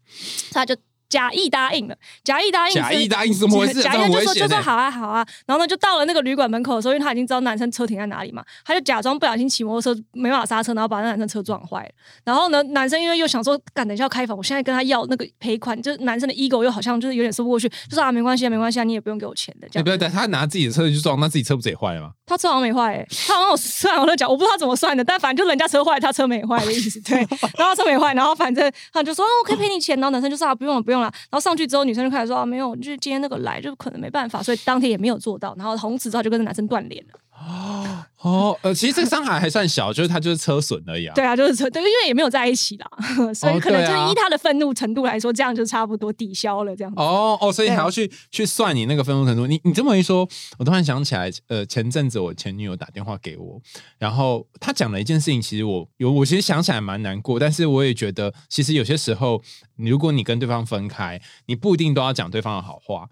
[0.51, 0.75] 他就。
[1.09, 3.81] 假意答应了，假意答应是，假意答应怎么回事？
[3.81, 11.89] 假意就说就说好啊好啊，然后呢就到了那个旅馆门口的时候，因为他已经知道男生车停在哪里嘛，他就假装不小心骑摩托车没办法刹车，然后把那男生车撞坏了。
[12.23, 19.81] 然后呢，男生因为又想说，赶等一下要开房，我现在跟他要那个赔款，就是男生的 ego 又好像就是有点说不过去，就说啊没关系啊没关系啊，你也不用给我钱的这样。
[19.81, 22.11] 你不要等他拿自己的车去撞，那自己车不是也坏了吗？
[22.25, 26.99] 他车好像没坏、欸，他好像有算我的脚，我不知道他怎么算的，但反正就人家车坏，他车没坏的意思。
[27.01, 27.25] 对，
[27.57, 35.53] 然后车没坏，然后反正他就说啊，我可以赔你钱，然后男生就说啊，不用了，不用然后上去之后，女生就开始说啊，没有，就是今天那个来，就可能没办法，所以当天也没有做到。
[35.57, 37.19] 然后从此之后就跟这男生断联了。
[37.47, 41.13] 哦哦，呃，其实这个伤害还算小，就是他就是车损而已啊。
[41.13, 42.89] 对啊，就是车，对，因为也没有在一起啦，
[43.33, 46.99] 所以可能就依他的愤怒程度来说，这样就差不多抵消了这样子。
[46.99, 49.45] 哦哦，所以对还要去去算你那个愤怒程度。
[49.45, 53.61] 你你这么一说，我突然想起来，呃，前阵子我前女友打电话给我，
[53.99, 59.41] 然后她讲了一件事情，其实我有我其实想起来蛮难过，但是我也觉得，其实有些时候，
[59.75, 63.07] 如果你跟对方分开，你不一定都要讲对方的好话。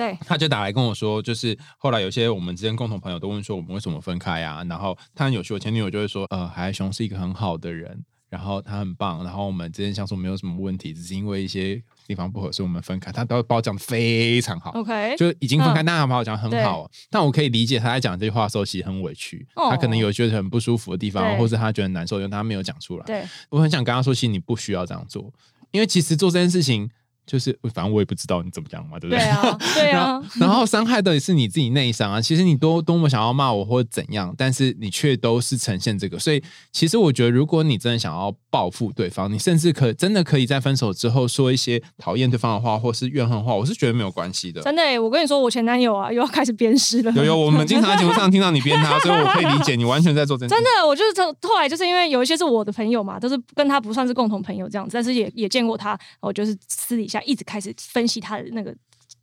[0.00, 4.64] 对，他就打来跟我说，就是后来有些我们之间共同朋友都问说我们为什么分开啊？
[4.66, 13.12] 然后他很有趣，我前女友就会说，呃，海海熊是一个很好的人，然后他很棒，然后我们之间相处没有什么问题，只是因为一些地方不合，所以我们分开。
[13.12, 14.70] 他都会把我讲的非常好。
[14.70, 23.04] OK，就已经分开，嗯但他把我讲得很好，但我可以理解他在讲这句话的时候其实很委屈，哦他可能有觉得很不舒服的地方，或者他觉得很难受，因为他没有讲出来。
[23.04, 25.32] 对，我很想跟他说，其实你不需要这样做，
[25.72, 26.88] 因为其实做这件事情
[27.30, 29.20] 就是，反正我也不知道你怎么讲嘛，对不对？
[29.20, 32.20] 对啊， 对啊，，然后伤害的也是你自己内伤啊。
[32.20, 36.18] 其实你多多么想要骂我或者怎样，但是你却都是呈现这个。
[36.18, 44.60] 所以，其实我觉得，如果你真的想要报复对方，你甚至可真的可以在分手之后说一些讨厌对方的话，或是怨恨话，我是觉得没有关系的。
[44.62, 47.12] 真的耶，我跟你说，我前男友啊，又要开始鞭尸了。
[47.12, 58.74] 有有， 我们经常在节目上听到你鞭他， 所以我可以理解你完全在做真真的，我就是从后来就是因为有一些是我的朋友嘛，都是跟他不算是共同朋友这样子，但是也也见过他，我就是私底下一直开始分析他的那个。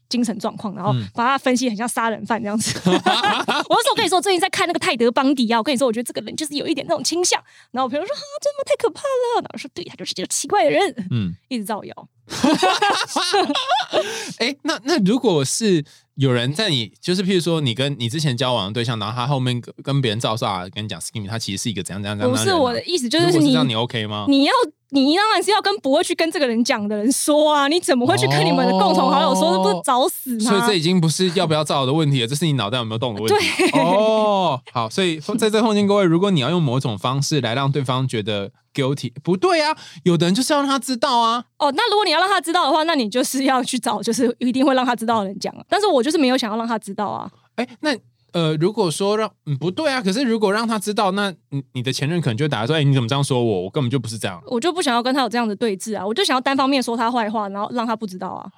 [0.09, 2.79] 精神状况，然后嗯把他分析很像杀人犯这样子。
[2.85, 7.41] 我就说，我跟你说，我最近在看那个泰德邦迪啊，我跟你说，我觉得这个人就是有一点那种倾向。
[7.71, 8.63] 然后我朋友说啊，真的吗？
[8.65, 9.41] 太可怕了。
[9.41, 12.07] 然后我说，对，他就是这个奇怪的人，嗯，一直造谣。
[14.39, 15.83] 哎，那那如果是
[16.15, 24.25] 有人在你，就是譬如说你跟你之前交往的对象，然后他后面跟跟别人照煞，跟你讲 skinny，他其实是一个怎样怎样怎样不的人啊是我的意思，就是你果是你 OK 吗？
[24.27, 24.53] 你要
[24.91, 29.51] 你当然是要跟不会去跟这个人讲的人说啊，你怎么会去跟你们的共同好友说？
[29.51, 30.49] 这不是找死吗？
[30.49, 33.69] 所以这已经不是要不要造的问题了，这是你脑袋有没有动的问题。
[33.71, 41.43] 对哦，好，所以在这空间各位，如果你要用某种方式来让对方觉得 guilty，不对啊，有的人就是要让他知道啊。
[41.57, 45.61] 哦，那如果你要让他知道的话，那你就是要去找，就是一定会让他知道的人讲啊。
[45.67, 47.29] 但是我就是没有想要让他知道啊。
[47.55, 47.93] 哎，那
[48.33, 53.63] 呃，如果说让嗯不对啊，可是如果让他知道，那你你的前任可能就会打来说，哎，你怎么这样说我？
[53.63, 54.41] 我根本就不是这样。
[54.47, 58.49] 我就不想要跟他有这样的对峙啊，我就想要单方面说他坏话，然后让他不知道啊。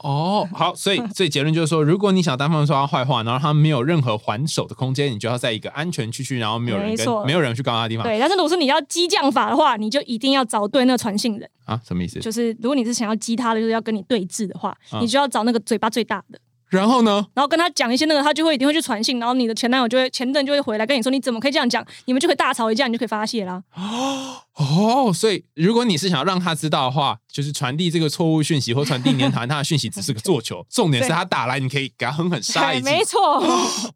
[0.00, 11.50] 哦，好，所以所以结论就是说，如果你想单方面说他坏话，然后他没有任何还手的空间，你就要在一个安全区区，然后没有人跟没没有人去告他的地方对，但是如果是你要激将法的话，你就一定要找对那个传信人。
[11.64, 11.80] 啊？
[11.84, 12.20] 什么意思？
[12.20, 16.38] 就是如果你是想要激他的，就是要跟你对峙的话，啊你就要找那个嘴巴最大的。
[16.72, 17.26] 然后呢？
[17.34, 21.84] 然后跟他讲一些那个，他就会一定会去传信，然后你的前男友就会前任就会回来跟你说，你怎么可以这样讲？
[22.06, 23.62] 你们就可以大吵一架，你就可以发泄啦。
[23.76, 24.36] 哦，
[25.14, 30.64] 所以如果你是想要让他知道的话，就是传递这个错误讯息或传递你讨厌他的讯息，只是个做球。
[30.68, 33.42] 重点是他打来，你可以给他狠狠 杀一击，没错，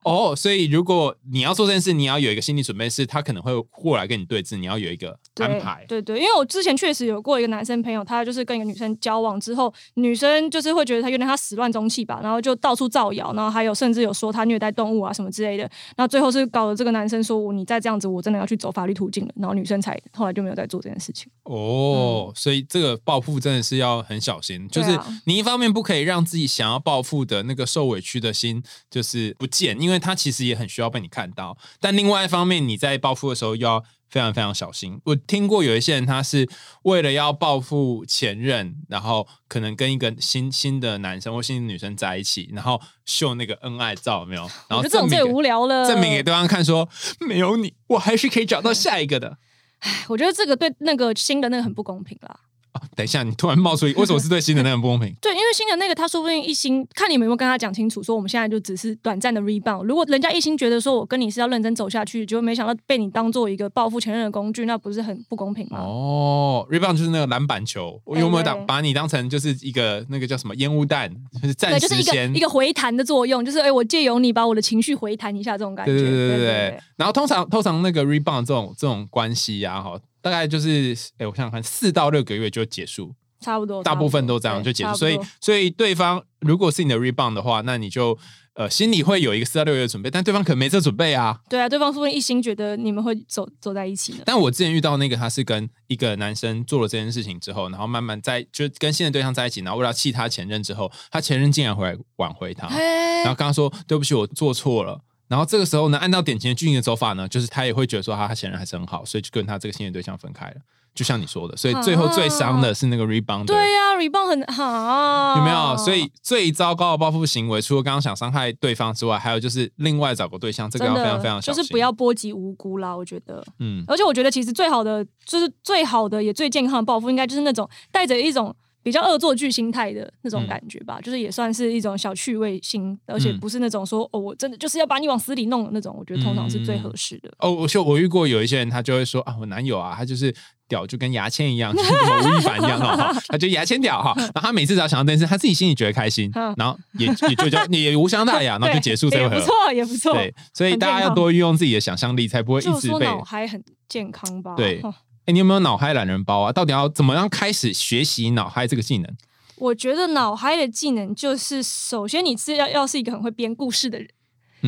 [0.05, 5.85] 哦，所以如果你要做这件事，你要有一个心理准备，是他可能会过来跟你对峙，你要有一个安排。
[5.87, 15.71] 对对，因为我之前确实有过一个男生朋友，他就是跟一个女生交往之后，女生就是会觉得他有点他始乱终弃吧，然后就到处造谣，然后还有甚至有说他虐待动物啊什么之类的。
[15.97, 19.33] 那最后是搞得这个男生说，你再这样子，我真的要去走法律途径了。
[19.37, 21.31] 然后女生才后来就没有在做这件事情。
[21.43, 31.57] 哦，所以这个报复真的是要很小心，就是你一方面不可以让自己想要报复的那个受委屈的心就是不见，因为他其实也很需要被你看到。
[31.81, 35.01] 但另外一方面，你在报复的时候要非常非常小心。
[35.05, 36.49] 我听过有一些人，他是
[36.83, 44.43] 为了要报复前任，然后可能跟一个新 新的男生或新的女生在一起，然后秀那个恩爱照，有没有？
[44.69, 46.89] 然后这种最无聊了，证明给对方看，说
[47.21, 49.39] 没有你，我还是可以找到下一个的。
[49.81, 52.46] 唉我觉得这个对那个新的那个很不公平啦。
[52.95, 55.15] 等一下，你突然冒出一，为什么是对新的那个不公平？
[55.21, 59.85] 对，因为新的那个他说不定一心看你们有没有跟他讲清楚，说我们现在就只是短暂的 rebound。
[59.85, 65.79] 如果人家一心觉得说我跟你是要认真走下去，结果没想到被你当做一个报复前任的工具，那不是很不公平吗？
[65.81, 75.93] 哦，rebound 就是那个篮板球，我有没有打把你当成就是一个那个叫什么烟雾弹，就是暂时先一个回弹的作用，就是哎，我借由你把我的情绪回弹一下这种感觉。
[75.93, 76.81] 对对对对对。
[76.97, 83.15] 然后通常通常那个 rebound 这种这种关系呀，哈，大概就是哎，我想想看，四到六个月就结束。
[83.39, 84.95] 差不多，大部分都这样就结束。
[84.95, 88.19] 所以，所以对方如果是你的 rebound 的话，那你就
[88.55, 91.39] 呃心里会有一个四到六月的准备，但对方可能没这准备啊。
[91.49, 94.19] 对啊，对方说不定一心觉得你们会走走在一起呢。
[94.25, 105.03] 但我之前遇到那个，他是跟一个男生做了这件事情之后，然后慢慢在就跟新的对象在一起，然后为了气他前任之后，他前任竟然回来挽回他，然后跟他说对不起，我做错了。
[105.29, 110.57] 然后这个时候呢，按照典型的剧情的走法呢，就是他也会觉得说他他前任还是很好，所以就跟他这个新的对象分开了。
[110.95, 113.45] 就像你说的，所以最后最伤的是那个 rebound。
[113.45, 115.77] 对呀，rebound 很好，有没有？
[115.77, 122.97] 所以最糟糕的报复行为，除了刚刚想伤害对方之外，还有就是另外找个对象，这个要非常非常小心，就是不要波及无辜啦。
[122.97, 128.57] 我觉得，嗯，而且我觉得其实最好的，就是最好的也最健康的报复，应该就是那种带着一种。
[128.87, 135.93] 比较恶作剧心态的那种感觉吧，就是也算是一种小趣味性，而且不是那种说哦，我真的就是要把你往死里弄的那种。
[135.99, 137.29] 我觉得通常是最合适的。
[137.41, 140.33] 哦，我就我遇过有一些人，他就会说啊，我男友啊，他就是
[140.69, 144.15] 屌就跟牙签一样，就跟吴亦凡一样哈， 他就牙签屌哈。
[144.17, 149.41] 然后他每次只要想到这件事，他自己心里觉得开心，然后也也就叫也无伤大雅， 然后就结束这回合。
[149.41, 150.13] 不错，也不错。
[150.13, 153.05] 对，所以大家要多运用自己的想象力，才不会一直被。
[153.05, 154.55] 脑还很健康吧？
[154.57, 154.81] 对。
[155.27, 156.53] 哎，你有没有脑嗨懒人包啊？
[156.53, 159.17] 到底要怎么样开始学习脑嗨这个技能？
[159.57, 164.09] 我觉得脑嗨的技能就是，首先你是要要是一个很会编故事的人，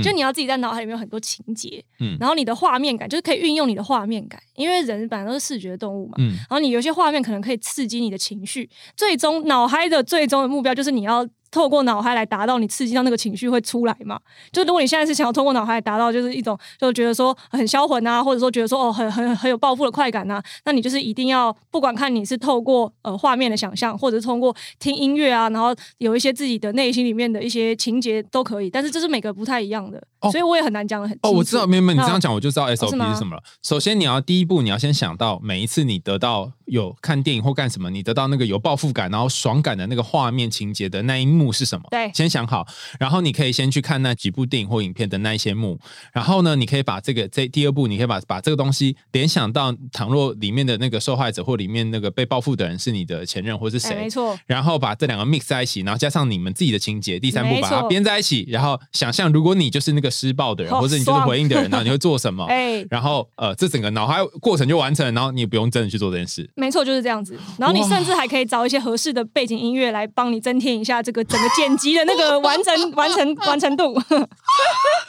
[0.02, 11.28] 就你要自己在脑海里面有很多情节，嗯，然后你的画面感就是可以运用你的画面感，因为人本来都是视觉动物嘛，嗯，然后你有些画面可能可以刺激你的情绪，最终脑嗨的最终的目标就是你要。
[11.50, 14.18] 透过脑海来达到你刺激到那个情绪会出来嘛？
[14.52, 31.18] 就如果你现在是想要透过脑海来达到，就是一种就觉得说很销魂啊，或者说觉得说哦很很很有报复的快感啊，那你就是一定要不管看你是透过呃画面的想象，或者是通过听音乐啊，然后有一些自己的内心里面的一些情节都可以，但是这是每个不太一样的，所以我也很难讲的很。
[31.22, 33.42] 哦，我知道，没有没有你这样讲我就知道 SOP 是什么了。
[33.62, 41.86] 首先你要第一步你要先想到每一次你得到有看电影或干什么，你得到那个有报复感然后爽感的那个画面情节的那一幕是什么？
[41.90, 42.10] 对。
[42.14, 42.66] 先想好，
[42.98, 45.78] 然后你可以先去看那几部电影或影片的那一些幕，
[46.12, 54.38] 然后呢，你可以把这个这第二步，你可以把把这个东西联想到，倘若里面的那个受害者或里面那个被报复的人是你的前任或是谁，没错。
[54.46, 62.44] 然后把这两个 mix 在一起，然后加上你们自己的情节，第三步把它编在一起，然后想象如果你就是那个施暴的人，或者你就是回应的人，然后你会做什么？
[62.50, 66.48] 哎，然后呃，这整个脑海过程就完成，然后你也不用真的去做这件事。
[66.58, 67.38] 没错，就是这样子。
[67.56, 72.04] 然后你甚至还可以找一些合适的背景音乐来帮你增添一下这个整个剪辑的。
[72.04, 73.94] 那个完成 完成完成度，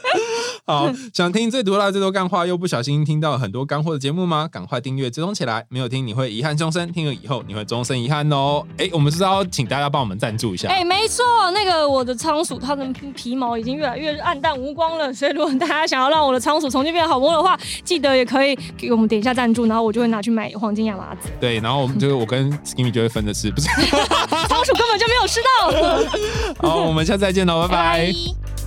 [0.65, 4.47] 好，想听最毒辣最多干话，又不小心听到很多干货的节目吗？
[4.51, 8.63] 赶快订阅追踪起来，没有听你会遗憾终生，听了以后你会终身遗憾哦。
[8.77, 10.69] 哎，我们是要请大家帮我们赞助一下。
[10.69, 12.85] 哎，没错，那个我的仓鼠它的
[13.15, 21.29] 皮毛已经越来越暗淡无光了，所以如果大家想要让我的仓鼠重新变得好摸的话，记得也可以给我们点一下赞助，然后我就会拿去买黄金亚麻籽。
[21.39, 23.67] 对，然后我们就我跟 Skinny 就会分着吃，不是？
[23.67, 26.69] 仓鼠根本就没有吃到。
[26.69, 26.89] 好。
[26.89, 28.59] 我们下次再见喽，拜拜。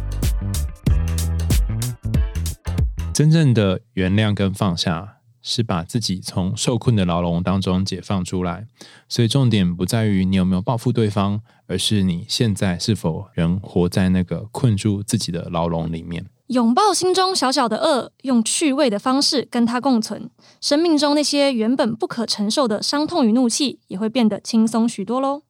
[3.12, 8.66] 真正的原谅跟放下，是把自己从受困的牢笼当中解放出来。
[9.06, 16.24] 所以重点不在于你有没有报复对方，而是你现在是否仍活在那个困住自己的牢笼里面。
[16.46, 20.30] 拥抱心中小小的恶，用趣味的方式跟它共存。
[20.60, 25.42] 生命中那些原本不可承受的伤痛与怒气，也会变得轻松许多喽。